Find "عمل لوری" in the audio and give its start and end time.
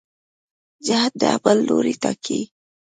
1.33-1.93